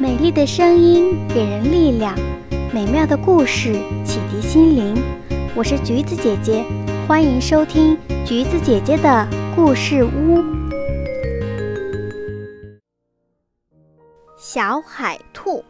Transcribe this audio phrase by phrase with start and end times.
[0.00, 2.18] 美丽的声音给人力量，
[2.72, 4.94] 美妙的故事启迪心灵。
[5.54, 6.64] 我是橘子姐姐，
[7.06, 10.42] 欢迎收听橘子姐姐的故事屋。
[14.38, 15.62] 小海兔，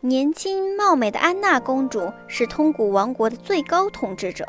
[0.00, 4.44] 年轻貌美的安娜公主是通古王国的最高统治者。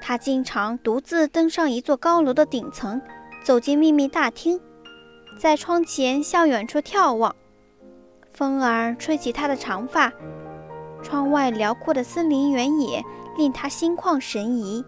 [0.00, 2.98] 她经常独自登上一座高楼的顶层，
[3.44, 4.58] 走进秘密大厅，
[5.38, 7.34] 在窗前向远处眺望。
[8.32, 10.12] 风儿吹起她的长发，
[11.02, 13.04] 窗外辽阔的森林原野
[13.36, 14.84] 令她心旷神怡。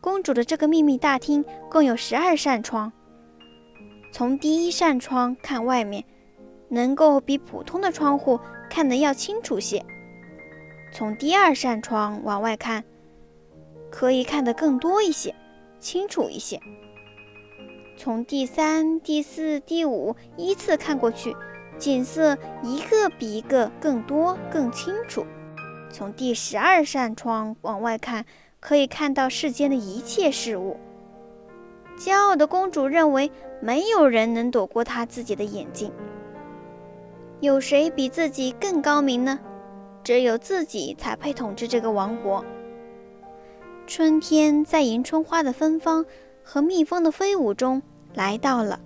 [0.00, 2.92] 公主的这个秘密大厅共有十二扇窗，
[4.12, 6.04] 从第一扇窗看外面，
[6.68, 8.38] 能够比普通的窗户
[8.70, 9.82] 看得要清楚些；
[10.92, 12.84] 从第二扇窗往外看。
[13.90, 15.32] 可以看得更多一些，
[15.78, 16.60] 清楚一些。
[17.96, 21.34] 从第三、第四、第五依次看过去，
[21.78, 25.24] 景色一个比一个更多、更清楚。
[25.90, 28.26] 从第十二扇窗往外看，
[28.60, 30.76] 可以看到世间的一切事物。
[31.96, 35.92] 骄傲的公主认为，没有人能躲过她自己的眼睛。
[37.40, 39.38] 有谁比自己更高明呢？
[40.02, 42.44] 只有自己才配统治这个王国。
[43.86, 46.04] 春天在迎春花的芬芳
[46.42, 47.82] 和蜜蜂的飞舞中
[48.14, 48.80] 来到了。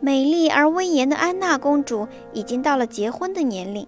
[0.00, 3.86] 美丽而威严的安娜公主已经到了结婚的年龄。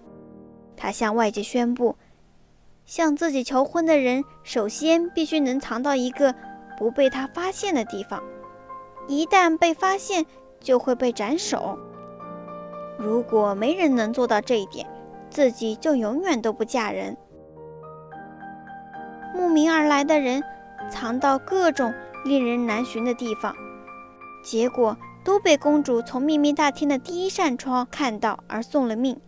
[0.75, 1.95] 她向外界宣布，
[2.85, 6.35] 向自己求婚的人首先必须能藏到一个
[6.77, 8.21] 不被她发现的地方。
[9.07, 10.25] 一旦被发现，
[10.59, 11.77] 就会被斩首。
[12.97, 14.85] 如果没人能做到这一点，
[15.29, 17.15] 自己就永远都不嫁人。
[19.33, 20.43] 慕名而来的人
[20.89, 21.93] 藏到各种
[22.25, 23.55] 令人难寻的地方，
[24.43, 29.19] 结果都被公主从秘密大厅的第一扇窗看到而送了命。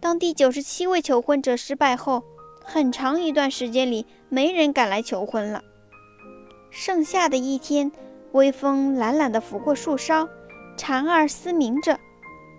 [0.00, 2.22] 当第九十七位求婚者失败后，
[2.64, 5.62] 很长一段时间里没人敢来求婚了。
[6.70, 7.92] 盛夏的一天，
[8.32, 10.28] 微风懒懒地拂过树梢，
[10.76, 11.98] 蝉儿嘶鸣着，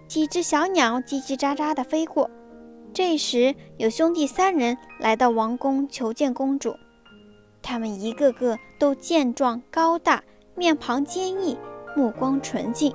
[0.07, 2.29] 几只小鸟叽叽喳喳地飞过。
[2.93, 6.75] 这时，有兄弟三人来到王宫求见公主。
[7.63, 10.23] 他们一个个都健壮高大，
[10.55, 11.57] 面庞坚毅，
[11.95, 12.93] 目光纯净。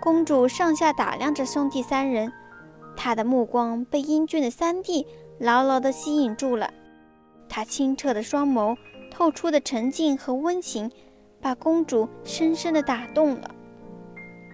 [0.00, 2.32] 公主上下打量着兄弟三人，
[2.96, 5.06] 她的目光被英俊的三弟
[5.38, 6.70] 牢牢地吸引住了。
[7.48, 8.76] 他清澈的双眸
[9.10, 10.90] 透出的沉静和温情，
[11.40, 13.50] 把公主深深地打动了。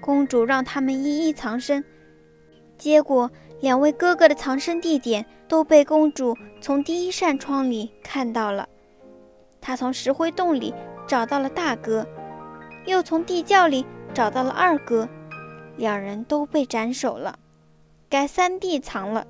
[0.00, 1.84] 公主让他们一一藏身，
[2.78, 3.30] 结果。
[3.60, 8.68] 两位哥哥的藏身地点都被公主从第一扇窗里看到了。
[9.58, 10.74] 她从石灰洞里
[11.06, 12.06] 找到了大哥，
[12.86, 15.08] 又从地窖里找到了二哥，
[15.76, 17.38] 两人都被斩首了。
[18.08, 19.26] 该三弟藏了。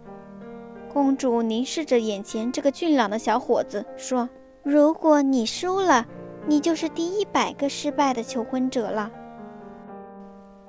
[0.92, 4.28] 公主凝视着眼前这个俊朗的小伙子，说
[4.62, 6.06] ：“如果你输了，
[6.46, 9.10] 你就是第一百个失败的求婚者了。”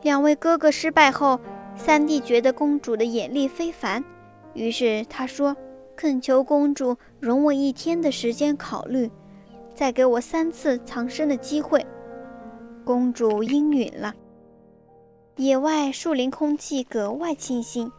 [0.02, 1.40] 两位哥哥失败后。
[1.78, 4.02] 三弟觉得公主的眼力非凡，
[4.54, 5.54] 于是他说
[5.94, 9.12] ：“恳求公主容我一天的时间考虑，
[9.76, 11.86] 再给我三次藏身的机会。”
[12.86, 14.14] 公主应允了。
[15.36, 17.92] 野外树林空气格外清新，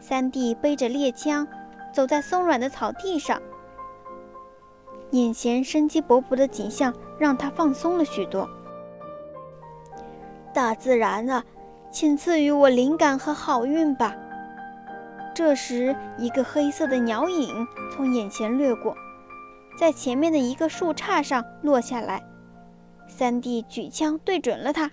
[0.00, 1.46] 三弟背着猎枪，
[1.92, 3.42] 走在松软的草地上，
[5.10, 8.48] 眼前生机勃勃的景象让他放松了许多。
[10.54, 11.44] 大自然啊！
[11.90, 14.14] 请赐予我灵感和好运吧。
[15.34, 18.94] 这时，一个黑色的鸟影从眼前掠过，
[19.76, 22.22] 在前面的一个树杈上落下来。
[23.08, 24.90] 三弟举枪对准了他：“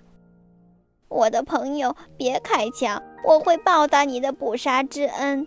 [1.08, 5.46] 我的朋友，别开枪，我会报答你的捕杀之恩。”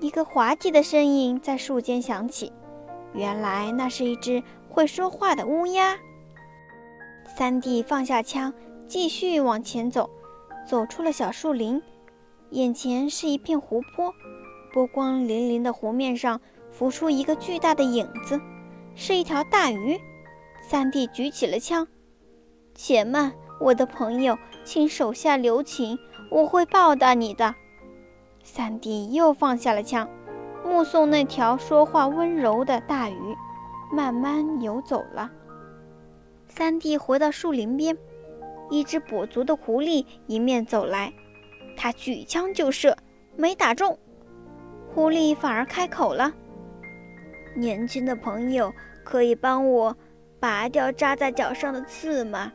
[0.00, 2.52] 一个滑稽的声音在树间响起，
[3.12, 5.96] 原来那是一只会说话的乌鸦。
[7.36, 8.52] 三弟放下枪，
[8.86, 10.08] 继续往前走。
[10.66, 11.82] 走出了小树林，
[12.50, 14.14] 眼前是一片湖泊，
[14.72, 16.40] 波光粼粼的湖面上
[16.76, 18.40] 浮出一个巨大的影子，
[18.96, 19.96] 是一条大鱼。
[20.60, 21.86] 三弟举起了枪，
[22.74, 25.96] 且慢，我的朋友，请手下留情，
[26.30, 27.54] 我会报答你的。
[28.42, 30.08] 三弟又放下了枪，
[30.64, 33.36] 目送那条说话温柔的大鱼
[33.92, 35.30] 慢慢游走了。
[36.48, 37.96] 三弟回到树林边。
[38.70, 41.12] 一只跛足的狐狸迎面走来，
[41.76, 42.96] 他举枪就射，
[43.36, 43.96] 没打中。
[44.94, 46.32] 狐狸反而开口了
[47.54, 48.72] ：“年轻的朋友，
[49.04, 49.96] 可以帮我
[50.40, 52.52] 拔掉扎在脚上的刺吗？”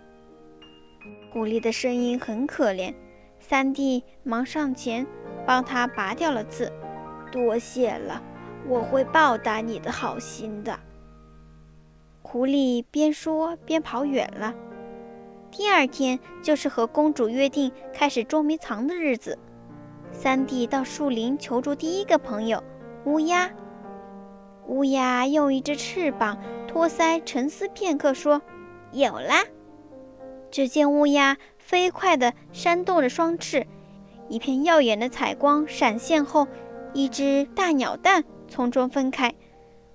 [1.32, 2.94] 狐狸的声音很可怜，
[3.40, 5.06] 三弟忙上前
[5.46, 6.72] 帮他拔掉了刺。
[7.32, 8.22] 多谢了，
[8.68, 10.80] 我会报答你的好心的。
[12.22, 14.54] 狐狸边说边跑远了。
[15.52, 19.38] 第二天就是和公主约定开始捉迷藏的日子。
[20.12, 22.64] 三弟到树林求助第一个朋友
[23.06, 23.50] 乌鸦。
[24.70, 26.38] 乌鸦用一只翅膀
[26.68, 28.40] 托腮，沉思片刻，说
[28.94, 29.44] ：“有啦！”
[30.52, 33.66] 只见乌鸦飞快地扇动着双翅，
[34.28, 36.48] 一片耀眼的彩光闪现后，
[36.94, 39.34] 一只大鸟蛋从中分开。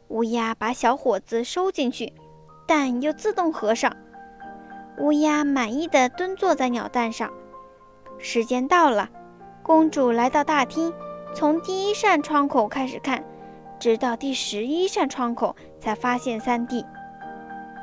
[0.08, 2.12] 乌鸦把小伙子收进去，
[2.66, 3.96] 蛋又自动合上。
[4.98, 7.32] 乌鸦满意的蹲坐在鸟蛋上。
[8.18, 9.08] 时间到了，
[9.62, 10.92] 公主来到大厅，
[11.32, 13.24] 从第一扇窗口开始看。
[13.84, 16.86] 直到第十一扇窗口，才发现三弟。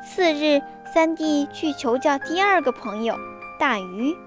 [0.04, 0.60] 次日，
[0.92, 3.16] 三弟去求教第二个朋友
[3.60, 4.18] 大鱼。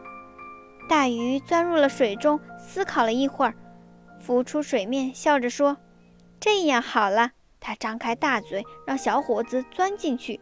[0.88, 3.54] 大鱼钻入了水中，思考了一会儿，
[4.20, 5.76] 浮出水面，笑着说
[6.38, 10.38] ：“这样好了。”他张开大嘴，让小伙子钻进去，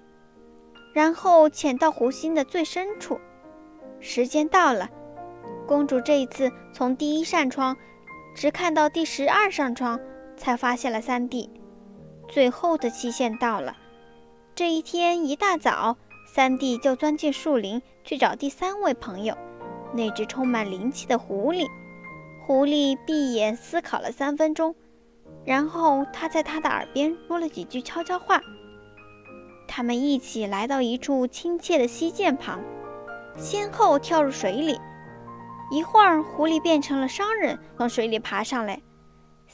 [0.92, 3.18] 然后潜到湖心的最深处。
[4.00, 4.90] 时间到了，
[5.66, 7.74] 公主这一次从第一扇窗
[8.34, 9.98] 只看到第十二扇窗。
[10.42, 11.48] 才发现了三弟，
[12.26, 13.76] 最后的期限到了。
[14.56, 15.96] 这一天一大早，
[16.34, 19.38] 三弟就钻进树林去找第三位朋友，
[19.94, 21.68] 那只充满灵气的狐狸。
[22.44, 24.74] 狐狸闭眼思考了三分钟，
[25.44, 28.42] 然后他在他的耳边说了几句悄悄话。
[29.68, 32.60] 他们一起来到一处亲切的溪涧旁，
[33.38, 34.76] 先后跳入水里。
[35.70, 38.82] 一会儿，狐狸变成了商人，从水里爬上来。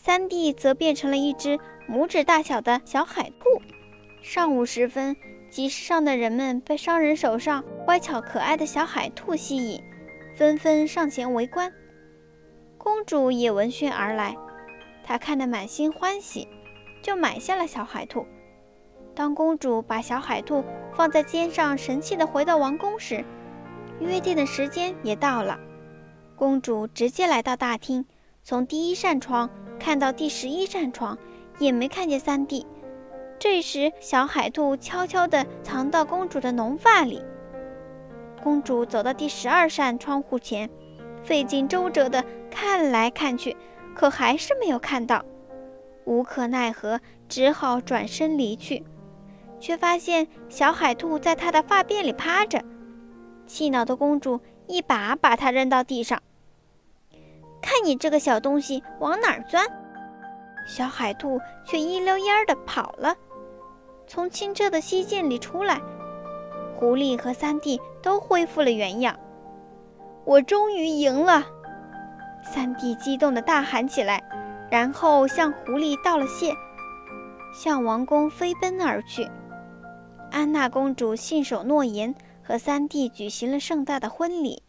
[0.01, 1.59] 三弟则变成了一只
[1.89, 3.61] 拇指大小的小海兔。
[4.23, 5.17] 上午时分，
[5.51, 9.83] 集市上的人们被商人手上乖巧可爱的小海兔吸引，
[10.37, 11.73] 纷纷上前围观。
[12.79, 14.37] 公主也闻讯而来，
[15.03, 16.47] 她看得满心欢喜，
[17.03, 18.25] 就买下了小海兔。
[19.17, 20.65] 当公主把小海兔
[20.95, 23.25] 放在肩上，神气地回到王宫时，
[23.99, 25.59] 约定的时间也到了。
[26.37, 28.07] 公主直接来到大厅，
[28.45, 29.51] 从第一扇窗。
[29.79, 31.17] 看到第十一扇窗，
[31.59, 32.67] 也没看见三弟。
[33.39, 37.23] 这时，小海兔悄悄地藏到公主的浓发里。
[38.43, 40.69] 公主走到第十二扇窗户前，
[41.23, 43.57] 费尽周折地看来看去，
[43.95, 45.25] 可还是没有看到。
[46.05, 48.85] 无可奈何，只好转身离去，
[49.61, 52.63] 却发现小海兔在她的发辫里趴着。
[53.47, 56.23] 气恼的公主一把把它扔到地上。
[57.61, 59.67] 看你这个小东西往哪儿钻！
[60.67, 63.15] 小海兔却一溜烟儿地跑了，
[64.07, 65.81] 从清澈的溪涧里出来。
[66.77, 69.19] 狐狸和三弟都恢复了原样。
[70.25, 71.45] 我终于赢了！
[72.45, 74.23] 三弟激动地大喊起来，
[74.71, 76.53] 然后向狐狸道了谢，
[77.53, 79.29] 向王宫飞奔而去。
[80.31, 84.63] 安娜公主信守诺言，和三弟举行了盛大的婚礼。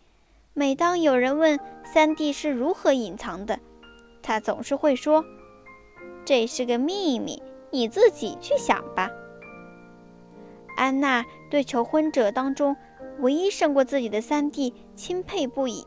[0.59, 3.61] 每当有人问三弟是如何隐藏的，
[4.21, 5.23] 他总是会说
[6.25, 7.41] ：“这是个秘密，
[7.71, 9.09] 你自己去想吧。”
[10.75, 12.75] 安娜对求婚者当中
[13.19, 15.85] 唯一胜过自己的三弟钦佩不已。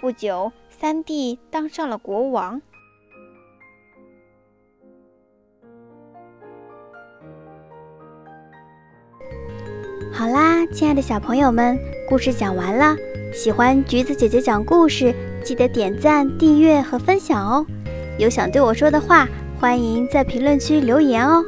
[0.00, 2.62] 不久，三弟当上了国王。
[10.12, 11.76] 好啦，亲爱的小朋友们，
[12.08, 12.94] 故事讲完了。
[13.34, 15.12] 喜欢橘子姐姐讲故事，
[15.42, 17.66] 记得点赞、订阅和分享哦。
[18.16, 21.44] 有想对我说的话，欢迎在评论区留言哦。